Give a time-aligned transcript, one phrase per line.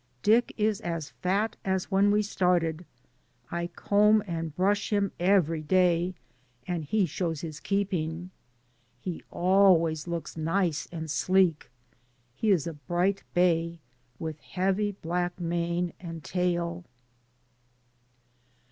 [0.23, 2.85] Dick is as fat as when we started.
[3.51, 6.15] I comb and brush him every day,
[6.65, 6.75] 250 DAYS ON THE ROAD.
[6.75, 8.29] and he shows his keeping.
[8.99, 11.69] He always looks nice and sleek.
[12.33, 13.77] He is a bright bay,
[14.17, 16.83] with heavy black mane and tail.